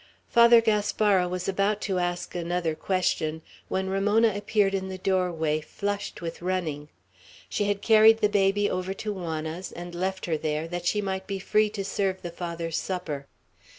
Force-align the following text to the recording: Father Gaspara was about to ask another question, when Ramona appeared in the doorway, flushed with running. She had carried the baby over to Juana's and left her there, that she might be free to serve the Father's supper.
Father 0.29 0.61
Gaspara 0.61 1.27
was 1.29 1.47
about 1.47 1.79
to 1.81 1.99
ask 1.99 2.33
another 2.33 2.73
question, 2.73 3.43
when 3.67 3.87
Ramona 3.87 4.33
appeared 4.35 4.73
in 4.73 4.89
the 4.89 4.97
doorway, 4.97 5.61
flushed 5.61 6.23
with 6.23 6.41
running. 6.41 6.89
She 7.49 7.65
had 7.65 7.83
carried 7.83 8.17
the 8.19 8.27
baby 8.27 8.67
over 8.67 8.95
to 8.95 9.13
Juana's 9.13 9.71
and 9.71 9.93
left 9.93 10.25
her 10.25 10.37
there, 10.37 10.67
that 10.69 10.87
she 10.87 11.01
might 11.03 11.27
be 11.27 11.37
free 11.37 11.69
to 11.69 11.85
serve 11.85 12.23
the 12.23 12.31
Father's 12.31 12.77
supper. 12.77 13.27